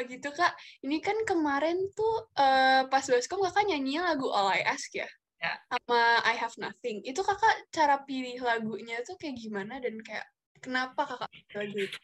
Oh 0.00 0.08
gitu 0.08 0.32
kak, 0.32 0.56
ini 0.80 0.96
kan 1.04 1.12
kemarin 1.28 1.76
tuh 1.92 2.32
uh, 2.40 2.88
pas 2.88 3.04
baskom 3.04 3.44
kakak 3.44 3.68
nyanyi 3.68 4.00
lagu 4.00 4.32
All 4.32 4.48
I 4.48 4.64
Ask 4.64 4.96
ya? 4.96 5.04
Ya. 5.36 5.60
Sama 5.68 6.24
I 6.24 6.40
Have 6.40 6.56
Nothing. 6.56 7.04
Itu 7.04 7.20
kakak 7.20 7.68
cara 7.68 8.00
pilih 8.08 8.40
lagunya 8.40 9.04
tuh 9.04 9.20
kayak 9.20 9.36
gimana 9.36 9.76
dan 9.76 10.00
kayak 10.00 10.24
kenapa 10.64 11.04
kakak 11.04 11.28
pilih 11.28 11.52
lagu 11.52 11.78
itu? 11.84 11.98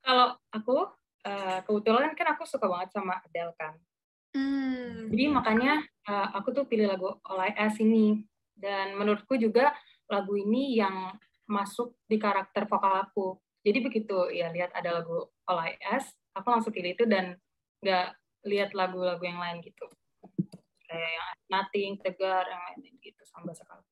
Kalau 0.00 0.28
aku, 0.48 0.96
uh, 1.28 1.60
kebetulan 1.60 2.16
kan 2.16 2.32
aku 2.32 2.48
suka 2.48 2.64
banget 2.64 2.88
sama 2.96 3.20
Adele 3.20 3.52
kan. 3.60 3.76
Hmm. 4.32 5.12
Jadi 5.12 5.24
makanya 5.28 5.84
uh, 6.08 6.32
aku 6.40 6.56
tuh 6.56 6.64
pilih 6.64 6.88
lagu 6.88 7.20
All 7.28 7.36
I 7.36 7.52
Ask 7.52 7.84
ini. 7.84 8.24
Dan 8.56 8.96
menurutku 8.96 9.36
juga 9.36 9.76
lagu 10.08 10.40
ini 10.40 10.80
yang 10.80 11.12
masuk 11.44 12.00
di 12.08 12.16
karakter 12.16 12.64
vokal 12.64 13.04
aku. 13.04 13.36
Jadi 13.60 13.78
begitu 13.84 14.32
ya 14.32 14.48
lihat 14.48 14.72
ada 14.72 15.04
lagu 15.04 15.28
All 15.44 15.60
I 15.68 15.76
Ask, 15.84 16.16
aku 16.32 16.46
langsung 16.48 16.72
pilih 16.72 16.96
itu 16.96 17.04
dan 17.08 17.36
nggak 17.84 18.16
lihat 18.48 18.70
lagu-lagu 18.74 19.22
yang 19.22 19.38
lain 19.38 19.62
gitu 19.62 19.86
kayak 20.92 21.10
yang 21.16 21.28
Nothing, 21.48 21.92
Tegar, 22.00 22.44
yang 22.44 22.62
lain 22.68 22.96
gitu 23.00 23.22
sama 23.24 23.52
bahasa 23.52 23.64
kalbu. 23.64 23.88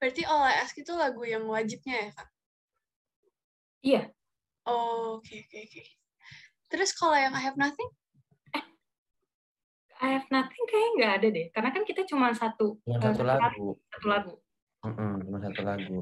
Berarti 0.00 0.22
All 0.24 0.48
I 0.48 0.64
Ask 0.64 0.74
itu 0.80 0.92
lagu 0.96 1.22
yang 1.28 1.44
wajibnya 1.44 2.08
ya 2.08 2.10
kak? 2.16 2.28
Iya. 3.82 4.02
Oh 4.64 5.20
oke 5.20 5.28
okay, 5.28 5.44
oke 5.44 5.48
okay, 5.52 5.60
oke. 5.62 5.72
Okay. 5.76 5.86
Terus 6.72 6.90
kalau 6.96 7.16
yang 7.16 7.36
I 7.36 7.42
Have 7.44 7.60
Nothing? 7.60 7.90
Eh, 8.56 8.64
I 10.00 10.08
Have 10.16 10.28
Nothing 10.32 10.64
kayaknya 10.66 10.90
nggak 10.96 11.12
ada 11.20 11.28
deh, 11.28 11.46
karena 11.52 11.70
kan 11.70 11.82
kita 11.84 12.02
cuma 12.08 12.32
satu. 12.32 12.80
Cuma 12.88 12.98
uh, 12.98 13.02
satu 13.12 13.24
lagu. 13.28 13.68
Satu 13.92 14.06
lagu. 14.08 14.32
Mm 14.82 14.92
-mm, 14.96 15.12
cuma 15.28 15.38
satu 15.38 15.60
lagu. 15.62 15.98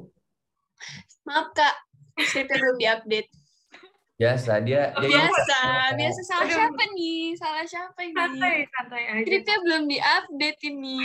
Maaf 1.27 1.49
kak, 1.53 1.75
skripnya 2.23 2.57
belum 2.57 2.77
diupdate. 2.81 3.31
Biasa 4.21 4.61
dia, 4.61 4.93
dia 5.01 5.09
biasa, 5.17 5.61
biasa 5.97 6.21
salah 6.29 6.45
Aduh. 6.45 6.57
siapa 6.61 6.83
nih? 6.93 7.33
Salah 7.41 7.65
siapa 7.65 8.01
ini? 8.05 8.21
Santai, 8.21 8.57
santai 8.69 9.03
aja. 9.09 9.25
Skripnya 9.25 9.57
belum 9.65 9.83
diupdate 9.89 10.61
ini. 10.69 10.99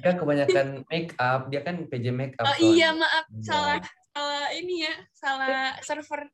Kan 0.00 0.14
kebanyakan 0.16 0.66
make 0.88 1.12
up, 1.20 1.52
dia 1.52 1.60
kan 1.60 1.84
PJ 1.92 2.08
make 2.08 2.32
up. 2.40 2.48
Oh 2.48 2.56
soalnya. 2.56 2.72
iya, 2.72 2.88
maaf, 2.96 3.26
ya. 3.28 3.44
salah 3.44 3.76
salah 4.16 4.46
ini 4.56 4.74
ya, 4.88 4.94
salah 5.12 5.76
server. 5.84 6.24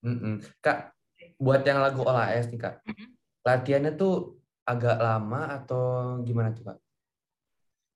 Mm 0.00 0.16
-mm. 0.16 0.34
Kak, 0.64 0.96
buat 1.36 1.60
yang 1.68 1.84
lagu 1.84 2.00
OLAS 2.00 2.48
nih 2.48 2.60
kak, 2.64 2.80
mm 2.88 2.92
-hmm. 2.96 3.08
latihannya 3.44 3.92
tuh 3.92 4.40
agak 4.64 4.96
lama 4.96 5.52
atau 5.52 5.84
gimana 6.24 6.56
tuh 6.56 6.64
kak? 6.72 6.78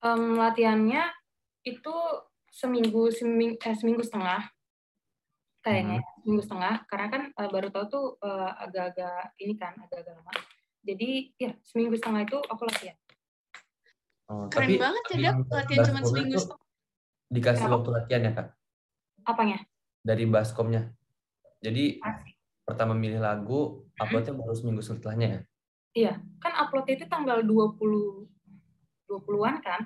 Um, 0.05 0.37
latihannya 0.37 1.09
itu 1.65 1.97
seminggu 2.53 3.09
seminggu, 3.09 3.57
eh, 3.65 3.77
seminggu 3.81 4.05
setengah 4.05 4.45
kayaknya 5.63 6.03
hmm. 6.03 6.27
minggu 6.27 6.43
setengah 6.43 6.75
karena 6.91 7.07
kan 7.09 7.23
uh, 7.39 7.49
baru 7.49 7.69
tahu 7.71 7.85
tuh 7.87 8.07
uh, 8.21 8.51
agak-agak 8.59 9.33
ini 9.39 9.55
kan 9.55 9.79
agak-agak 9.79 10.19
lama. 10.19 10.33
Jadi 10.83 11.11
ya 11.39 11.55
seminggu 11.63 11.95
setengah 11.95 12.27
itu 12.27 12.39
aku 12.43 12.63
latihan. 12.67 12.99
Oh, 14.27 14.47
keren 14.51 14.75
tapi, 14.75 14.83
banget 14.83 15.05
ya 15.15 15.17
dok 15.31 15.37
latihan 15.55 15.83
cuma 15.87 16.01
seminggu 16.03 16.39
setengah. 16.39 16.69
dikasih 17.33 17.67
waktu 17.71 17.89
latihan 17.95 18.23
ya 18.27 18.33
kak? 18.35 18.49
Apanya? 19.23 19.59
Dari 20.03 20.25
baskomnya. 20.27 20.83
Jadi 21.63 22.03
Asik. 22.03 22.35
pertama 22.67 22.93
milih 22.99 23.23
lagu 23.23 23.87
uploadnya 23.95 24.35
baru 24.35 24.55
seminggu 24.59 24.83
setelahnya 24.83 25.29
ya? 25.29 25.41
Iya 25.93 26.13
kan 26.43 26.53
upload 26.59 26.91
itu 26.91 27.07
tanggal 27.07 27.47
20 27.47 27.79
20-an 29.07 29.57
kan? 29.63 29.81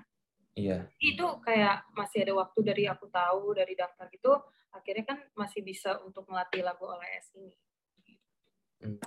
Iya. 0.56 0.88
Itu 0.96 1.42
kayak 1.44 1.90
masih 1.92 2.24
ada 2.24 2.32
waktu 2.40 2.58
dari 2.64 2.84
aku 2.88 3.10
tahu 3.12 3.52
dari 3.52 3.76
daftar 3.76 4.08
gitu, 4.08 4.40
akhirnya 4.76 5.04
kan 5.08 5.18
masih 5.34 5.64
bisa 5.64 5.96
untuk 6.04 6.28
melatih 6.28 6.62
lagu 6.62 6.84
OLS 6.84 7.26
ini. 7.36 7.52
Hmm. 8.84 9.00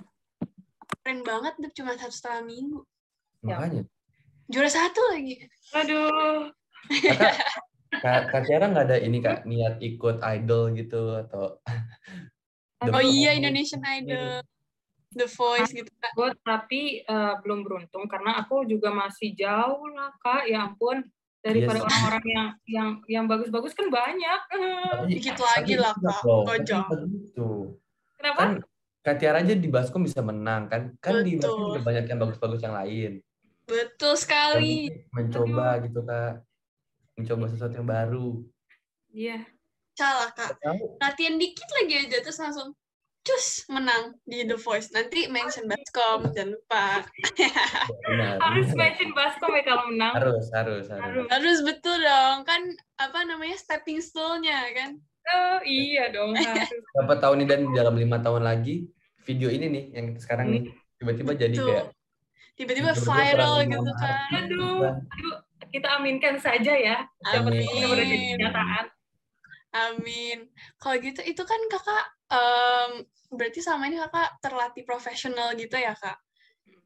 Keren 1.00 1.20
banget 1.24 1.54
tuh 1.56 1.72
cuma 1.80 1.96
satu 1.96 2.12
setengah 2.12 2.42
minggu. 2.44 2.80
Makanya. 3.46 3.82
Juara 4.50 4.70
satu 4.70 5.00
lagi. 5.14 5.46
Aduh. 5.78 6.50
Kak, 7.90 8.30
Kak 8.30 8.42
Tiara 8.46 8.70
nggak 8.70 8.86
ada 8.86 8.98
ini 9.02 9.18
kak 9.18 9.42
niat 9.50 9.82
ikut 9.82 10.22
idol 10.22 10.70
gitu 10.78 11.18
atau? 11.26 11.58
oh 12.86 13.02
iya 13.02 13.34
Indonesian 13.34 13.82
Idol. 13.82 14.42
The 15.10 15.26
Voice 15.26 15.74
gitu 15.74 15.90
kak. 15.98 16.14
Gue 16.14 16.30
tapi 16.46 17.02
uh, 17.02 17.42
belum 17.42 17.66
beruntung 17.66 18.06
karena 18.06 18.38
aku 18.46 18.62
juga 18.62 18.94
masih 18.94 19.34
jauh 19.34 19.90
lah 19.90 20.14
kak. 20.22 20.46
Ya 20.46 20.70
ampun 20.70 21.02
daripada 21.40 21.80
orang-orang 21.80 22.24
yes. 22.24 22.32
yang 22.32 22.48
yang 22.68 22.88
yang 23.08 23.24
bagus-bagus 23.24 23.72
kan 23.72 23.88
banyak. 23.88 24.40
Dikit 25.08 25.36
lagi 25.40 25.74
lah 25.80 25.92
kak, 25.96 26.20
kojong. 26.24 26.86
Kenapa? 28.20 28.40
Kan 28.40 28.52
Katiar 29.00 29.32
aja 29.32 29.56
di 29.56 29.64
Baskom 29.72 30.04
bisa 30.04 30.20
menang 30.20 30.68
kan? 30.68 30.92
Kan 31.00 31.24
Betul. 31.24 31.24
di 31.24 31.32
Baskom 31.40 31.64
juga 31.72 31.80
banyak 31.88 32.04
yang 32.04 32.20
bagus-bagus 32.20 32.60
yang 32.60 32.76
lain. 32.76 33.12
Betul 33.64 34.14
sekali. 34.20 34.92
Jadi, 34.92 35.08
mencoba 35.16 35.64
Aduh. 35.80 35.84
gitu 35.88 36.00
kak, 36.04 36.32
mencoba 37.16 37.44
sesuatu 37.48 37.74
yang 37.80 37.88
baru. 37.88 38.28
Iya. 39.08 39.38
Salah 39.96 40.28
kak. 40.36 40.60
Latihan 41.00 41.40
dikit 41.40 41.68
lagi 41.80 41.94
aja 41.96 42.16
terus 42.20 42.36
langsung 42.44 42.76
cus 43.30 43.70
menang 43.70 44.18
di 44.26 44.42
The 44.42 44.58
Voice. 44.58 44.90
Nanti 44.90 45.30
mention 45.30 45.70
Baskom, 45.70 46.34
jangan 46.34 46.58
lupa. 46.58 47.06
Benar, 48.10 48.42
harus 48.42 48.68
mention 48.74 49.14
Baskom 49.14 49.54
ya 49.54 49.62
kalau 49.62 49.84
menang. 49.94 50.14
Harus, 50.18 50.50
harus, 50.50 50.84
harus. 50.90 51.26
Harus 51.30 51.58
betul 51.62 51.94
dong. 52.02 52.42
Kan 52.42 52.74
apa 52.98 53.22
namanya 53.22 53.54
stepping 53.54 54.02
stool-nya 54.02 54.66
kan? 54.74 54.98
Oh 55.30 55.58
iya 55.62 56.10
dong. 56.10 56.34
Berapa 56.98 57.14
tahun 57.22 57.46
ini 57.46 57.46
dan 57.46 57.60
dalam 57.70 57.94
lima 57.94 58.18
tahun 58.18 58.42
lagi 58.42 58.90
video 59.22 59.46
ini 59.46 59.70
nih 59.70 59.84
yang 59.94 60.06
sekarang 60.18 60.50
nih 60.50 60.62
tiba-tiba 60.98 61.32
jadi 61.38 61.54
kayak 61.54 61.86
tiba-tiba 62.58 62.92
viral 62.98 63.62
gitu 63.62 63.92
kan. 63.94 64.42
Aduh, 64.42 64.82
aduh, 64.90 65.36
kita 65.70 65.86
aminkan 65.96 66.34
saja 66.42 66.74
ya. 66.74 66.98
Amin. 67.30 67.62
kenyataan. 68.36 68.90
Amin. 69.70 70.50
Kalau 70.82 70.96
gitu 70.98 71.20
itu 71.22 71.42
kan 71.46 71.60
kakak 71.70 72.06
um, 72.34 72.92
berarti 73.30 73.62
selama 73.62 73.86
ini 73.86 73.98
kakak 74.02 74.30
terlatih 74.42 74.82
profesional 74.82 75.54
gitu 75.54 75.78
ya 75.78 75.94
kak? 75.94 76.18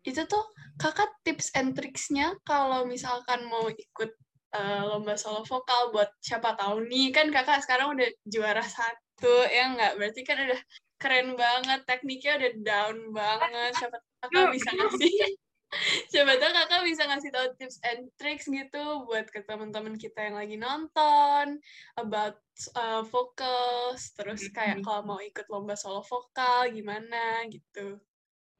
Itu 0.05 0.28
tuh 0.28 0.45
kakak 0.77 1.09
tips 1.25 1.56
and 1.56 1.72
tricksnya 1.72 2.37
kalau 2.45 2.84
misalkan 2.84 3.49
mau 3.49 3.65
ikut 3.72 4.12
uh, 4.53 4.83
lomba 4.84 5.17
solo 5.17 5.41
vokal 5.49 5.97
buat 5.97 6.12
siapa 6.21 6.53
tahu 6.61 6.84
nih 6.84 7.09
kan 7.09 7.33
kakak 7.33 7.65
sekarang 7.65 7.97
udah 7.97 8.09
juara 8.28 8.65
satu 8.65 9.49
ya 9.49 9.72
nggak? 9.72 9.93
Berarti 9.97 10.21
kan 10.28 10.39
udah 10.45 10.61
keren 11.01 11.28
banget 11.37 11.81
tekniknya 11.89 12.33
udah 12.37 12.53
down 12.61 12.97
banget 13.16 13.72
siapa 13.81 13.97
kakak 14.21 14.47
bisa 14.53 14.71
ngasih 14.77 15.37
Coba 16.12 16.33
tahu 16.39 16.53
kakak 16.55 16.83
bisa 16.87 17.03
ngasih 17.09 17.31
tahu 17.35 17.47
tips 17.59 17.79
and 17.85 18.09
tricks 18.17 18.47
gitu 18.47 19.05
buat 19.07 19.27
ke 19.29 19.43
teman-teman 19.45 19.99
kita 19.99 20.31
yang 20.31 20.37
lagi 20.39 20.57
nonton 20.57 21.59
about 21.99 22.39
uh, 22.79 23.03
vocals, 23.09 24.15
terus 24.15 24.47
kayak 24.55 24.83
kalau 24.87 25.03
mau 25.15 25.21
ikut 25.21 25.47
lomba 25.51 25.75
solo 25.75 26.03
vokal 26.07 26.71
gimana 26.71 27.45
gitu. 27.51 27.99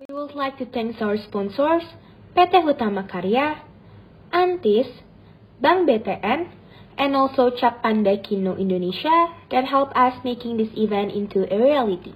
We 0.03 0.11
would 0.11 0.35
like 0.35 0.59
to 0.59 0.67
thank 0.67 0.99
our 0.99 1.15
sponsors, 1.15 1.87
PT 2.35 2.67
Hutama 2.67 3.07
Karya, 3.07 3.63
Antis, 4.35 4.91
Bank 5.63 5.87
BTN, 5.87 6.51
and 6.99 7.15
also 7.15 7.55
Cap 7.55 7.83
Pandai 7.83 8.19
Kino 8.19 8.59
Indonesia 8.59 9.31
that 9.55 9.71
help 9.71 9.95
us 9.95 10.19
making 10.27 10.59
this 10.59 10.71
event 10.75 11.15
into 11.15 11.47
a 11.47 11.57
reality. 11.59 12.15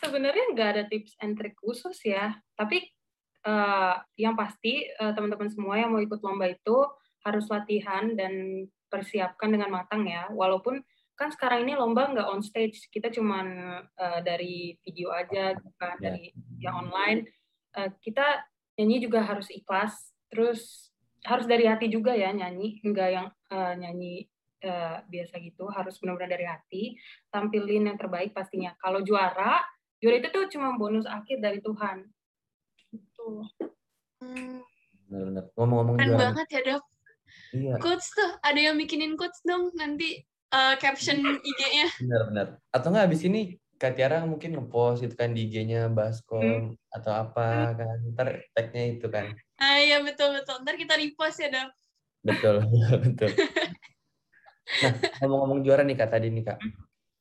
Sebenarnya 0.00 0.56
nggak 0.56 0.68
ada 0.76 0.82
tips 0.88 1.16
and 1.20 1.36
trick 1.36 1.56
khusus 1.60 2.00
ya, 2.04 2.40
tapi 2.56 2.95
uh, 3.46 3.94
yang 4.18 4.34
pasti 4.34 4.84
uh, 4.98 5.14
teman-teman 5.14 5.48
semua 5.48 5.78
yang 5.78 5.94
mau 5.94 6.02
ikut 6.02 6.18
lomba 6.20 6.50
itu 6.50 6.76
harus 7.22 7.46
latihan 7.46 8.12
dan 8.18 8.66
persiapkan 8.90 9.50
dengan 9.54 9.70
matang 9.70 10.06
ya. 10.06 10.26
Walaupun 10.34 10.82
kan 11.16 11.32
sekarang 11.32 11.64
ini 11.64 11.78
lomba 11.78 12.12
nggak 12.12 12.28
on 12.28 12.42
stage, 12.44 12.90
kita 12.92 13.08
cuma 13.08 13.40
uh, 13.86 14.20
dari 14.20 14.76
video 14.84 15.14
aja, 15.14 15.56
bukan 15.56 15.94
yeah. 15.96 16.02
dari 16.02 16.24
yang 16.60 16.74
online. 16.86 17.24
Uh, 17.72 17.88
kita 18.04 18.44
nyanyi 18.76 19.08
juga 19.08 19.24
harus 19.24 19.48
ikhlas, 19.48 20.12
terus 20.28 20.92
harus 21.24 21.48
dari 21.48 21.66
hati 21.66 21.88
juga 21.88 22.12
ya 22.12 22.30
nyanyi, 22.30 22.78
nggak 22.84 23.08
yang 23.10 23.26
uh, 23.50 23.72
nyanyi 23.74 24.28
uh, 24.62 25.02
biasa 25.08 25.40
gitu, 25.40 25.66
harus 25.72 25.96
benar-benar 25.98 26.30
dari 26.36 26.46
hati, 26.46 26.82
tampilin 27.32 27.90
yang 27.90 27.98
terbaik 27.98 28.36
pastinya. 28.36 28.76
Kalau 28.78 29.02
juara, 29.02 29.64
juara 29.98 30.16
itu 30.20 30.28
tuh 30.30 30.46
cuma 30.52 30.76
bonus 30.76 31.08
akhir 31.08 31.40
dari 31.40 31.58
Tuhan 31.64 32.04
gitu. 32.04 32.15
Hmm. 33.26 34.62
Benar-benar. 35.06 35.44
Ngomong-ngomong 35.54 35.96
Keren 35.98 36.16
banget 36.18 36.46
ya 36.50 36.60
dok. 36.62 36.84
Iya. 37.54 37.74
Quotes 37.78 38.08
tuh, 38.10 38.30
ada 38.42 38.58
yang 38.58 38.76
bikinin 38.78 39.14
quotes 39.14 39.40
dong 39.46 39.70
nanti 39.78 40.22
uh, 40.50 40.74
caption 40.78 41.18
IG-nya. 41.22 41.86
Benar-benar. 42.02 42.46
Atau 42.74 42.88
nggak 42.90 43.06
abis 43.10 43.22
ini 43.26 43.56
Kak 43.76 43.92
Tiara 43.92 44.24
mungkin 44.24 44.56
ngepost 44.56 45.04
itu 45.04 45.12
kan 45.12 45.36
di 45.36 45.46
IG-nya 45.46 45.92
Baskom 45.92 46.72
hmm. 46.74 46.96
atau 46.96 47.12
apa 47.12 47.46
hmm. 47.46 47.74
kan. 47.76 47.96
Ntar 48.16 48.28
tag-nya 48.56 48.82
itu 48.98 49.06
kan. 49.12 49.26
Ah 49.60 49.78
iya 49.80 50.02
betul-betul. 50.02 50.64
Ntar 50.64 50.74
kita 50.80 50.94
repost 50.98 51.38
ya 51.40 51.48
dok. 51.52 51.70
Betul, 52.26 52.56
betul. 53.04 53.30
Nah, 54.66 54.98
ngomong-ngomong 55.22 55.62
juara 55.62 55.86
nih 55.86 55.94
Kak 55.94 56.10
tadi 56.10 56.26
nih 56.26 56.42
Kak. 56.42 56.58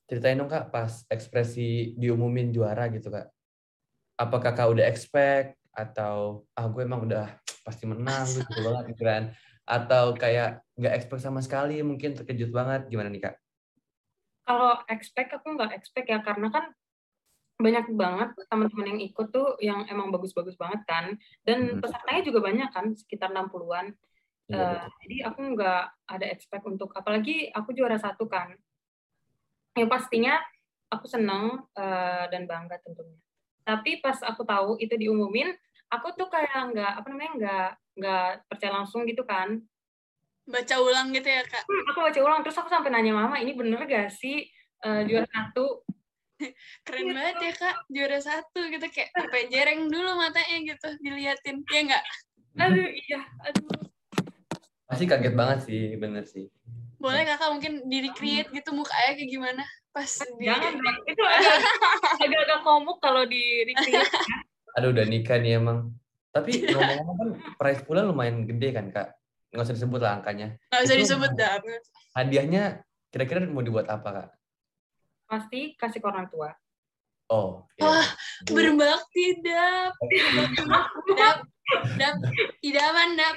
ceritain 0.10 0.38
dong 0.38 0.50
kak 0.50 0.70
pas 0.70 1.06
ekspresi 1.10 1.94
diumumin 1.98 2.50
juara 2.50 2.90
gitu 2.90 3.10
kak. 3.10 3.26
Apa 4.18 4.38
kakak 4.38 4.70
udah 4.70 4.86
expect 4.86 5.58
atau 5.76 6.48
ah 6.56 6.66
gue 6.72 6.82
emang 6.82 7.04
udah 7.04 7.28
pasti 7.68 7.84
menang 7.86 8.26
gitu 8.32 8.52
banget 8.64 8.84
gitu 8.96 9.04
kan? 9.04 9.24
Atau 9.68 10.16
kayak 10.16 10.64
nggak 10.80 10.94
expect 10.96 11.22
sama 11.22 11.44
sekali 11.44 11.84
mungkin 11.84 12.16
terkejut 12.16 12.50
banget 12.50 12.88
gimana 12.88 13.12
nih 13.12 13.30
kak? 13.30 13.36
Kalau 14.48 14.82
expect 14.88 15.36
aku 15.36 15.60
nggak 15.60 15.76
expect 15.76 16.08
ya 16.08 16.24
karena 16.24 16.48
kan 16.50 16.72
banyak 17.56 17.88
banget 17.96 18.36
teman-teman 18.52 18.96
yang 18.96 19.02
ikut 19.04 19.28
tuh 19.32 19.56
yang 19.64 19.88
emang 19.88 20.12
bagus-bagus 20.12 20.60
banget 20.60 20.84
kan 20.84 21.16
dan 21.48 21.72
hmm. 21.72 21.80
pesertanya 21.80 22.22
juga 22.28 22.40
banyak 22.44 22.68
kan 22.68 22.92
sekitar 22.92 23.32
60-an 23.32 23.96
ya, 24.52 24.60
uh, 24.60 24.84
jadi 25.00 25.32
aku 25.32 25.56
nggak 25.56 25.84
ada 26.04 26.26
expect 26.36 26.68
untuk 26.68 26.92
apalagi 26.92 27.48
aku 27.56 27.72
juara 27.72 27.96
satu 27.96 28.28
kan 28.28 28.60
yang 29.80 29.88
pastinya 29.88 30.36
aku 30.92 31.06
senang 31.08 31.68
uh, 31.76 32.26
dan 32.32 32.48
bangga 32.48 32.80
tentunya. 32.84 33.20
Tapi 33.66 34.00
pas 34.00 34.22
aku 34.22 34.46
tahu 34.46 34.78
itu 34.78 34.94
diumumin, 34.94 35.50
aku 35.90 36.14
tuh 36.14 36.30
kayak 36.30 36.72
nggak 36.72 36.94
apa 37.02 37.08
namanya 37.10 37.32
nggak 37.36 37.70
nggak 37.98 38.30
percaya 38.46 38.72
langsung 38.78 39.10
gitu 39.10 39.26
kan. 39.26 39.60
Baca 40.46 40.76
ulang 40.78 41.10
gitu 41.10 41.26
ya 41.26 41.42
kak? 41.42 41.66
Hmm, 41.66 41.84
aku 41.90 42.00
baca 42.06 42.20
ulang 42.22 42.42
terus 42.46 42.58
aku 42.62 42.70
sampai 42.70 42.94
nanya 42.94 43.18
mama 43.18 43.42
ini 43.42 43.58
bener 43.58 43.82
gak 43.90 44.14
sih 44.14 44.46
uh, 44.86 45.02
juara 45.02 45.26
satu? 45.34 45.82
Keren 46.86 47.10
gitu. 47.10 47.16
banget 47.18 47.36
ya 47.42 47.52
kak 47.58 47.76
juara 47.90 48.20
satu 48.22 48.60
gitu 48.70 48.86
kayak 48.94 49.10
sampai 49.18 49.50
jereng 49.50 49.90
dulu 49.90 50.22
matanya 50.22 50.58
gitu 50.62 50.88
diliatin 51.02 51.66
ya 51.74 51.82
nggak? 51.90 52.04
Aduh 52.62 52.90
iya 52.94 53.20
aduh. 53.42 53.90
Pasti 54.86 55.10
kaget 55.10 55.34
banget 55.34 55.60
sih 55.66 55.98
bener 55.98 56.30
sih 56.30 56.46
boleh 57.06 57.22
kakak 57.22 57.50
mungkin 57.54 57.74
diri 57.86 58.10
create 58.18 58.50
gitu 58.50 58.74
mukanya 58.74 59.14
kayak 59.14 59.30
gimana? 59.30 59.64
Pas 59.94 60.10
jangan 60.42 60.74
di... 60.74 60.90
itu 61.14 61.24
agak-agak 62.26 62.60
komuk 62.66 62.98
kalau 62.98 63.24
di 63.30 63.70
recreate 63.70 64.10
aduh 64.76 64.92
udah 64.92 65.06
nikah 65.08 65.40
nih 65.40 65.58
emang. 65.58 65.96
Tapi 66.36 66.68
ngomong-ngomong 66.68 67.16
kan 67.16 67.30
prize 67.56 67.82
poolnya 67.88 68.12
lumayan 68.12 68.44
gede 68.44 68.76
kan 68.76 68.92
kak? 68.92 69.16
Nggak 69.56 69.72
usah 69.72 69.76
disebut 69.80 70.00
lah 70.04 70.20
angkanya. 70.20 70.60
Nggak 70.68 70.84
usah 70.84 70.98
disebut 71.00 71.32
dah 71.40 71.52
hadiahnya 72.12 72.84
kira-kira 73.08 73.48
mau 73.48 73.64
dibuat 73.64 73.88
apa 73.88 74.10
kak? 74.12 74.30
Pasti 75.32 75.80
kasih 75.80 76.04
ke 76.04 76.08
orang 76.12 76.28
tua. 76.28 76.52
Oh 77.32 77.66
iya. 77.80 77.90
wah 77.90 78.08
berbakti 78.46 79.42
dap 79.42 79.96
dap 81.18 81.38
dap. 81.98 82.16
Idaman 82.62 83.18
dap 83.18 83.36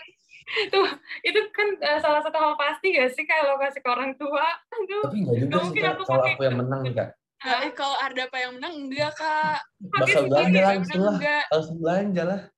tuh 0.72 0.88
itu 1.20 1.40
kan 1.52 1.68
uh, 1.84 2.00
salah 2.00 2.20
satu 2.24 2.36
hal 2.40 2.54
pasti 2.56 2.96
gak 2.96 3.12
sih 3.12 3.24
kalau 3.28 3.60
kasih 3.60 3.80
ke 3.84 3.90
orang 3.90 4.12
tua? 4.16 4.46
Aduh, 4.72 5.02
tapi 5.04 5.16
enggak 5.20 5.36
juga 5.44 5.58
sih 5.68 5.80
kak, 5.80 5.94
kalau 6.08 6.24
aku 6.24 6.42
yang 6.44 6.56
menang 6.56 6.80
nih 6.84 6.94
kak. 6.96 7.08
Nah, 7.38 7.70
kalau 7.76 7.96
Arda 8.02 8.22
apa 8.26 8.38
yang 8.40 8.52
menang? 8.56 8.74
Enggak 8.88 9.12
kak. 9.14 9.60
Bakal 9.92 10.22
belanja 10.26 10.60
langsung 10.64 11.02
lah 11.04 11.18
langsung 11.52 11.76
belanja 11.78 12.22
lah. 12.24 12.40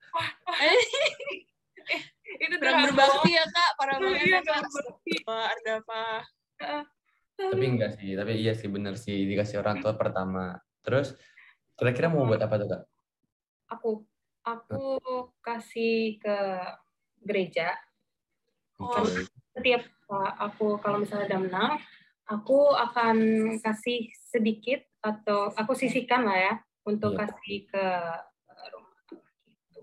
Itu 2.41 2.55
kurang 2.63 2.87
berbakti 2.87 3.31
ya 3.35 3.45
kak 3.45 3.71
para 3.75 3.95
banget 3.99 4.27
ya, 4.27 4.41
kak 4.41 4.63
Arda 5.29 5.73
apa 5.83 6.03
tapi 7.41 7.65
enggak 7.65 7.97
sih 7.97 8.13
tapi 8.13 8.37
iya 8.37 8.53
sih 8.53 8.69
bener 8.69 9.01
sih 9.01 9.25
dikasih 9.25 9.65
orang 9.65 9.81
tua 9.81 9.97
pertama. 9.97 10.61
Terus 10.85 11.17
kira-kira 11.73 12.13
mau 12.13 12.29
buat 12.29 12.41
apa 12.45 12.55
tuh 12.61 12.69
kak? 12.69 12.83
Aku 13.73 13.91
aku 14.45 15.01
kasih 15.41 16.21
ke 16.21 16.37
gereja. 17.25 17.76
Oh. 18.81 19.05
Setiap 19.52 19.84
aku 20.40 20.81
kalau 20.81 21.05
misalnya 21.05 21.26
ada 21.31 21.38
menang, 21.38 21.72
aku 22.31 22.75
akan 22.75 23.17
kasih 23.62 24.11
sedikit 24.31 24.81
atau 25.02 25.50
aku 25.55 25.72
sisihkan 25.75 26.22
lah 26.26 26.38
ya 26.38 26.55
untuk 26.87 27.17
yeah. 27.17 27.20
kasih 27.26 27.58
ke 27.69 27.84
rumah 28.70 28.99
gitu. 29.08 29.81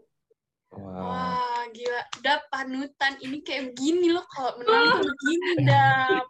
Wow. 0.78 1.04
Wah, 1.10 1.64
gila. 1.74 2.02
Dap 2.22 2.42
panutan 2.54 3.14
ini 3.24 3.42
kayak 3.42 3.74
begini 3.74 4.14
loh 4.14 4.26
kalau 4.30 4.52
menang 4.62 5.02
tuh 5.02 5.10
begini, 5.12 5.52
Dap. 5.68 6.26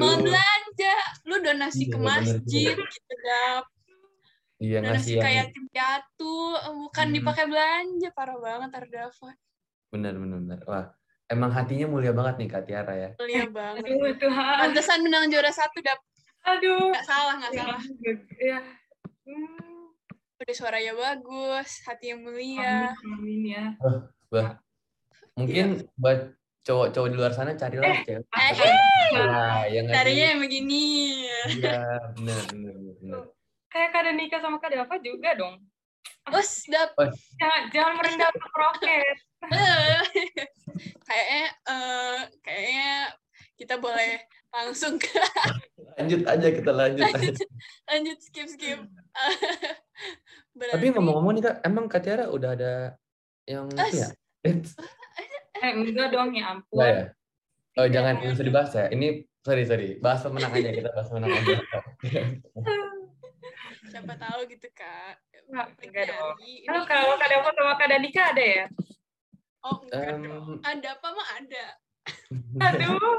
Mau 0.00 0.16
belanja, 0.20 0.96
lu 1.28 1.36
donasi 1.44 1.84
iya, 1.86 1.92
ke 1.92 1.98
masjid 2.00 2.74
gitu, 2.76 3.14
Dap. 3.24 3.64
Iya, 4.56 4.78
donasi 4.80 5.20
kayak 5.20 5.52
tim 5.52 5.66
jatuh, 5.68 6.56
bukan 6.88 7.06
hmm. 7.12 7.16
dipakai 7.20 7.44
belanja, 7.44 8.08
parah 8.16 8.38
banget 8.40 8.70
Ardafa. 8.72 9.30
Benar, 9.96 10.12
benar, 10.12 10.38
benar. 10.44 10.60
Wah, 10.68 10.86
emang 11.32 11.50
hatinya 11.56 11.88
mulia 11.88 12.12
banget 12.12 12.44
nih 12.44 12.48
Kak 12.52 12.62
Tiara 12.68 12.94
ya. 12.94 13.10
Mulia 13.16 13.48
banget. 13.48 13.82
Aduh, 13.88 14.12
Tuhan. 14.20 14.56
Pantesan 14.68 15.00
menang 15.00 15.32
juara 15.32 15.48
satu, 15.48 15.80
Dap. 15.80 15.96
Aduh. 16.44 16.92
Gak 16.92 17.06
salah, 17.08 17.34
gak 17.40 17.52
ya, 17.56 17.60
salah. 17.64 17.80
Ya. 18.36 18.58
Hmm. 19.24 19.88
Udah 20.36 20.54
suaranya 20.54 20.92
bagus, 20.92 21.80
hatinya 21.88 22.28
mulia. 22.28 22.92
Amin, 22.92 23.08
amin 23.16 23.40
ya. 23.48 23.64
Oh, 23.80 24.04
bah. 24.28 24.60
Mungkin 25.40 25.80
ya. 25.80 25.88
buat 25.96 26.20
cowok-cowok 26.68 27.08
di 27.08 27.16
luar 27.16 27.32
sana 27.32 27.56
carilah 27.56 27.88
eh, 27.88 28.04
cewek. 28.04 28.24
Eh, 28.28 28.52
nah, 29.16 29.64
yang 29.64 29.88
Carinya 29.88 30.26
yang 30.36 30.40
begini. 30.44 30.84
Iya, 31.56 31.80
benar, 32.20 32.40
benar, 32.52 32.74
benar. 33.00 33.22
Kayak 33.72 33.90
kada 33.96 34.10
nikah 34.12 34.40
sama 34.44 34.60
kada 34.60 34.84
apa 34.84 35.00
juga 35.00 35.32
dong. 35.40 35.56
Bos, 36.26 36.50
dap. 36.66 36.90
Jangan, 37.38 37.62
jangan 37.70 37.92
merendahkan 38.02 38.50
roket. 38.62 39.16
kayaknya 41.06 41.44
uh, 41.70 42.18
kayaknya 42.42 43.14
kita 43.56 43.74
boleh 43.78 44.20
langsung 44.52 44.96
ke 45.00 45.08
lanjut 45.96 46.22
aja 46.28 46.48
kita 46.52 46.70
lanjut 46.72 47.04
lanjut, 47.08 47.36
lanjut 47.88 48.18
skip 48.20 48.48
skip. 48.48 48.80
Berarti... 50.56 50.72
tapi 50.76 50.86
ngomong-ngomong 50.92 51.32
nih 51.36 51.42
kak 51.44 51.56
emang 51.64 51.84
Kak 51.88 52.00
Tiara 52.04 52.26
udah 52.32 52.50
ada 52.56 52.74
yang 53.48 53.68
As... 53.76 53.92
ya? 53.92 54.08
Eh 55.62 55.70
enggak 55.72 56.12
dong 56.12 56.36
ya 56.36 56.56
ampun. 56.56 56.80
Ya? 56.84 57.12
oh 57.76 57.88
jangan 57.88 58.20
jangan 58.20 58.34
usah 58.36 58.46
dibahas 58.46 58.72
ya. 58.72 58.84
Ini 58.92 59.06
sorry 59.44 59.64
sorry. 59.68 59.88
Bahas 60.00 60.20
pemenang 60.24 60.52
aja 60.52 60.70
kita 60.72 60.90
bahas 60.92 61.08
pemenang 61.12 61.32
aja 61.32 61.54
siapa 63.96 64.14
tahu 64.20 64.40
gitu 64.52 64.68
kak 64.76 65.16
Enggak, 65.46 65.66
enggak 65.78 66.04
dong. 66.10 66.36
Kalau 66.66 66.82
kalau 66.84 67.14
kada 67.16 67.36
foto 67.38 67.60
sama 67.62 67.74
kada 67.78 67.96
nikah 68.02 68.34
ada 68.34 68.44
ya? 68.44 68.64
Oh 69.62 69.78
enggak 69.86 70.04
um, 70.10 70.22
dong. 70.26 70.48
Ada 70.66 70.88
apa 70.98 71.08
mah 71.14 71.28
ada. 71.38 71.66
Aduh. 72.66 73.16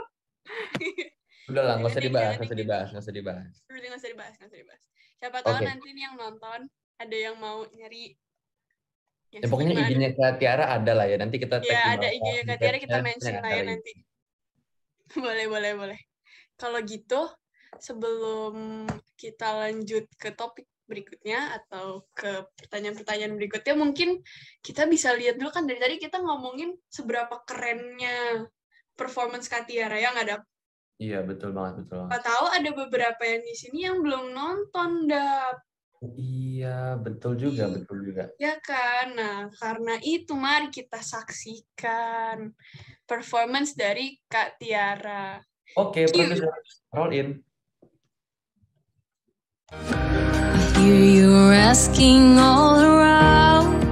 Udah 1.47 1.63
lah, 1.63 1.75
nggak 1.79 1.91
usah 1.95 2.03
dibahas, 2.03 2.33
nggak 2.35 2.49
usah 2.51 2.59
dibahas, 2.59 2.87
nggak 2.91 3.03
usah 3.07 3.15
dibahas. 3.15 3.53
Nggak 3.71 3.99
usah 3.99 4.11
dibahas, 4.11 4.33
nggak 4.35 4.49
usah 4.51 4.59
dibahas. 4.59 4.83
Siapa 5.17 5.37
tahu 5.41 5.55
okay. 5.55 5.65
nanti 5.71 5.87
nih 5.95 6.03
yang 6.03 6.15
nonton 6.19 6.59
ada 6.99 7.17
yang 7.17 7.35
mau 7.39 7.63
nyari. 7.71 8.05
Ya, 9.31 9.39
ya 9.43 9.47
pokoknya 9.47 9.73
IG-nya 9.75 10.09
Kak 10.15 10.39
Tiara 10.39 10.65
ada 10.71 10.91
lah 10.91 11.07
ya. 11.07 11.17
Nanti 11.19 11.35
kita 11.39 11.63
tag. 11.63 11.67
Ya 11.67 11.95
ada 11.95 12.07
IG-nya 12.11 12.43
Kak 12.43 12.57
Tiara 12.59 12.77
kita 12.79 12.97
mention 12.99 13.33
lah 13.39 13.51
ya 13.55 13.63
nanti. 13.63 13.91
boleh, 15.25 15.45
boleh, 15.47 15.71
boleh. 15.79 15.99
Kalau 16.59 16.79
gitu 16.83 17.31
sebelum 17.79 18.85
kita 19.17 19.67
lanjut 19.67 20.05
ke 20.17 20.33
topik 20.33 20.67
berikutnya 20.87 21.51
atau 21.59 22.07
ke 22.15 22.47
pertanyaan-pertanyaan 22.55 23.35
berikutnya 23.35 23.75
mungkin 23.75 24.23
kita 24.63 24.87
bisa 24.87 25.11
lihat 25.11 25.35
dulu 25.35 25.51
kan 25.51 25.67
dari 25.67 25.83
tadi 25.83 25.95
kita 25.99 26.23
ngomongin 26.23 26.79
seberapa 26.87 27.43
kerennya 27.43 28.47
performance 28.95 29.51
Katiara 29.51 29.99
yang 29.99 30.15
ada 30.15 30.41
iya 30.97 31.21
betul 31.21 31.51
banget 31.51 31.83
betul 31.83 32.07
banget. 32.07 32.23
tahu 32.23 32.45
ada 32.49 32.69
beberapa 32.71 33.23
yang 33.27 33.43
di 33.43 33.55
sini 33.55 33.79
yang 33.83 33.99
belum 33.99 34.31
nonton 34.31 35.11
dap. 35.11 35.59
Iya 36.13 36.93
betul 37.01 37.41
juga 37.41 37.65
iya. 37.65 37.73
betul 37.73 37.97
juga. 38.05 38.23
Ya 38.37 38.53
kan? 38.61 39.17
Nah 39.17 39.49
karena 39.57 39.97
itu 40.05 40.37
mari 40.37 40.69
kita 40.69 41.01
saksikan 41.01 42.53
performance 43.09 43.73
dari 43.73 44.13
Kak 44.29 44.61
Tiara 44.61 45.41
oke 45.75 46.05
okay, 46.07 46.27
roll 46.93 47.11
in 47.11 47.27
hear 49.73 50.95
you're 50.95 51.53
asking 51.53 52.39
all 52.39 52.79
around 52.79 53.83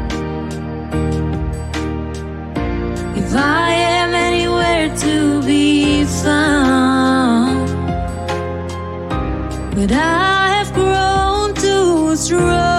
if 3.17 3.36
I 3.36 3.72
am 3.72 4.13
anywhere 4.13 4.96
to 4.96 5.41
be 5.44 6.05
found. 6.05 7.67
But 9.75 9.91
I 9.91 10.63
have 10.63 10.74
grown 10.74 11.53
too 11.55 12.15
strong 12.15 12.75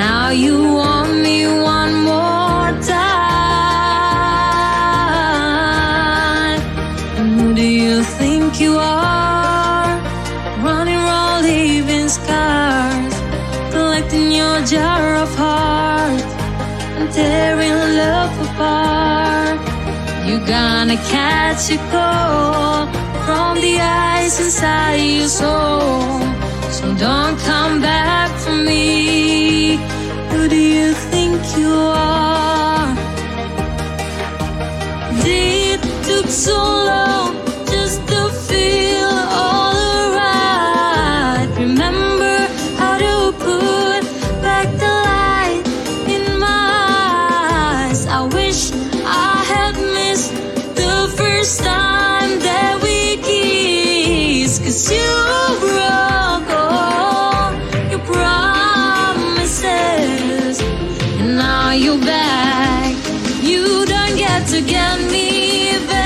Now 0.00 0.30
you 0.30 0.56
want 0.80 1.12
me 1.26 1.38
one 1.46 1.94
more 2.10 2.70
time. 2.94 3.20
Who 7.18 7.54
do 7.54 7.66
you 7.82 8.02
think 8.02 8.58
you 8.58 8.78
are? 8.78 9.90
Running 10.64 11.02
all 11.16 11.42
leaving 11.42 12.08
scars, 12.08 13.14
collecting 13.74 14.32
your 14.32 14.58
jar 14.72 15.16
of 15.16 15.30
hearts 15.34 16.32
and 16.96 17.12
tearing 17.12 17.78
love 18.02 18.34
apart. 18.48 19.58
You're 20.26 20.46
gonna 20.56 20.98
catch 21.14 21.64
a 21.76 21.78
cold 21.92 22.88
from 23.26 23.60
the 23.60 23.74
ice 24.16 24.40
inside 24.40 25.02
your 25.18 25.28
soul. 25.28 26.29
So 26.72 26.94
don't 26.94 27.36
come 27.40 27.80
back 27.80 28.30
for 28.38 28.52
me. 28.52 29.76
Who 30.30 30.48
do 30.48 30.56
you 30.56 30.92
think 31.12 31.40
you 31.58 31.74
are? 31.74 32.94
Did 35.24 35.80
It 35.82 36.04
took 36.04 36.26
so 36.26 36.56
long 36.56 37.34
just 37.66 37.98
to 38.08 38.28
feel 38.48 39.16
alright. 39.44 40.68
Remember 41.58 41.99
to 64.60 64.66
get 64.66 65.00
me 65.10 65.78
back. 65.86 66.00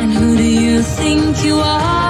And 0.00 0.12
who 0.12 0.36
do 0.36 0.44
you 0.44 0.82
think 0.82 1.44
you 1.44 1.56
are? 1.56 2.05